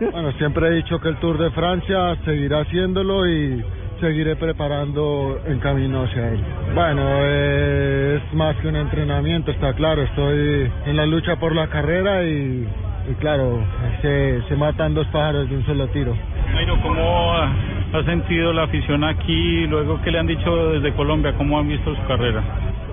[0.00, 3.64] Bueno, siempre he dicho que el Tour de Francia seguirá haciéndolo y
[4.00, 6.40] seguiré preparando en camino hacia él.
[6.74, 10.02] Bueno, eh, es más que un entrenamiento, está claro.
[10.02, 12.66] Estoy en la lucha por la carrera y,
[13.08, 13.64] y claro,
[14.02, 16.16] se, se matan dos pájaros de un solo tiro.
[16.52, 19.66] Nairo, ¿cómo ha sentido la afición aquí?
[19.68, 21.34] Luego, ¿qué le han dicho desde Colombia?
[21.36, 22.42] ¿Cómo han visto su carrera?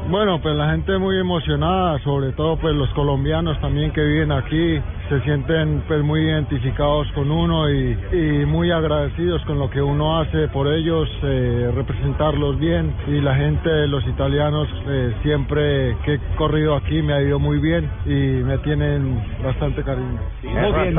[0.09, 4.79] Bueno, pues la gente muy emocionada, sobre todo pues los colombianos también que viven aquí,
[5.11, 10.21] se sienten pues muy identificados con uno y, y muy agradecidos con lo que uno
[10.21, 16.19] hace por ellos, eh, representarlos bien y la gente, los italianos, eh, siempre que he
[16.37, 20.17] corrido aquí me ha ido muy bien y me tienen bastante cariño.
[20.43, 20.95] Muy bien,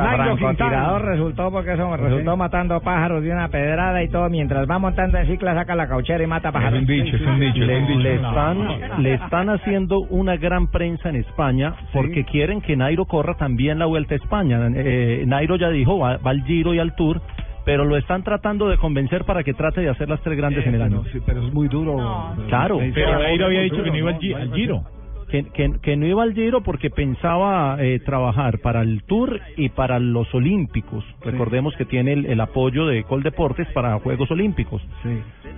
[0.98, 4.28] resultó porque eso resultó matando pájaros de una pedrada y todo.
[4.28, 6.74] Mientras va montando en cicla, saca la cauchera y mata pájaros.
[6.74, 7.60] Es un dicho, es un dicho.
[7.60, 13.06] Le, le están, le están haciendo una gran prensa en España porque quieren que Nairo
[13.06, 14.60] corra también la Vuelta a España.
[14.74, 17.20] Eh, Nairo ya dijo, va, va al Giro y al Tour,
[17.64, 20.74] pero lo están tratando de convencer para que trate de hacer las tres grandes en
[20.74, 21.02] el año.
[21.12, 21.96] Sí, pero es muy duro.
[22.48, 22.78] Claro.
[22.94, 24.82] Pero Nairo había dicho que no iba al Gi- al Giro.
[25.32, 29.70] Que, que, que no iba al Giro porque pensaba eh, trabajar para el Tour y
[29.70, 31.02] para los Olímpicos.
[31.24, 34.82] Recordemos que tiene el, el apoyo de Coldeportes para Juegos Olímpicos.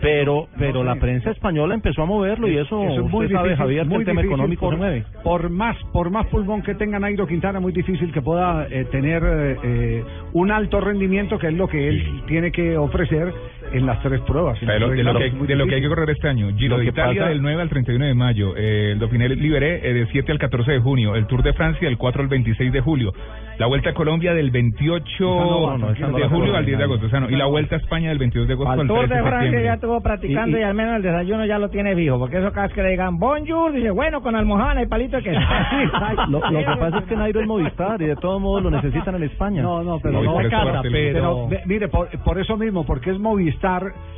[0.01, 3.57] Pero pero la prensa española empezó a moverlo y eso, Eso es muy usted sabe,
[3.57, 5.05] Javier, que muy el tema económico por, se mueve.
[5.25, 9.25] por más por más pulmón que tenga Nairo Quintana, muy difícil que pueda eh, tener
[9.25, 13.33] eh, eh, un alto rendimiento, que es lo que él tiene que ofrecer
[13.75, 14.61] en las tres pruebas.
[14.61, 16.49] De lo, de lo que, hay- de lo que hay que correr este año.
[16.57, 18.55] Giro Lo de que Italia pasa- del 9 al 31 de mayo.
[18.57, 21.15] Eh, el Dauphiné Liberé eh, del 7 al 14 de junio.
[21.15, 23.13] El Tour de Francia del 4 al 26 de julio.
[23.59, 27.07] La Vuelta a Colombia del 28 no, no, no de julio al 10 de agosto.
[27.07, 27.31] esa no.
[27.31, 29.23] Y la Vuelta a España del 22 de agosto Al al Tour 13 de de
[29.29, 29.65] Francia septiembre.
[29.65, 32.67] ya estuvo practicando y, al menos el desayuno ya lo tiene fijo, porque eso cada
[32.67, 35.41] vez que le digan bonjour, dice bueno, con almohada y palito de queso.
[36.29, 39.15] Lo, lo que pasa es que Nairo es Movistar y de todos modos lo necesitan
[39.17, 39.63] en España.
[39.63, 40.49] No, no, pero No, el-
[40.91, 43.64] pero mire, por, por eso mismo, porque es Movistar,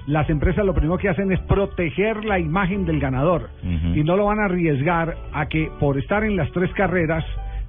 [0.06, 3.50] las empresas lo primero que hacen es proteger la imagen del ganador
[3.94, 7.24] y no lo van a arriesgar a que por estar en las tres carreras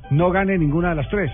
[0.10, 1.32] no gane ninguna de las tres.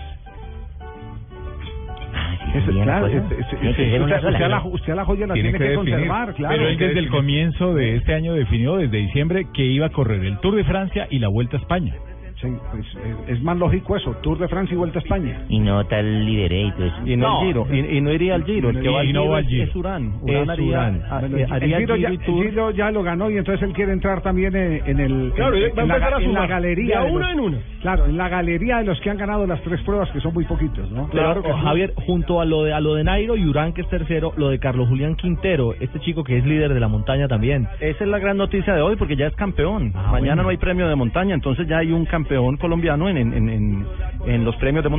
[2.55, 6.55] Usted, la, usted a la joya la Tiene tiene, que que, conservar, claro.
[6.55, 10.23] Pero él desde el comienzo de este año definió, desde diciembre, que iba a correr
[10.23, 11.95] el Tour de Francia y la Vuelta a España.
[12.43, 12.85] Sí, pues,
[13.27, 15.41] es, es más lógico eso, Tour de Francia y Vuelta a España.
[15.49, 16.95] Y no tal lideré y todo eso.
[17.05, 17.39] Y no, No.
[17.41, 19.31] el Giro, y, y no iría al Giro, el que Y va al no Giro,
[19.31, 19.63] va al es- Giro.
[19.63, 20.13] es Urán.
[20.13, 21.01] Es Urán haría, Urán.
[21.09, 22.43] ha- Bueno, eh, el, haría Giro ya, Giro y el.
[22.49, 25.63] Giro ya lo ganó y entonces él quiere entrar también en, en el Claro, en,
[25.63, 26.49] va a en la, empezar a en la sumar.
[26.49, 27.57] galería De a de uno los- en uno.
[27.81, 30.43] claro en la galería de los que han ganado las tres pruebas que son muy
[30.45, 33.71] poquitos no Claro, Pero, Javier, junto a lo de a lo de Nairo y Urán,
[33.73, 36.87] que es tercero, lo de Carlos Julián Quintero, este chico que es líder de la
[36.89, 37.67] montaña también.
[37.79, 39.91] Esa es la gran noticia de hoy porque ya es campeón.
[39.95, 40.43] Ah, Mañana bueno.
[40.43, 43.87] no hay premio de montaña, entonces ya hay un campeón colombiano en, en, en,
[44.25, 44.93] en los premios de.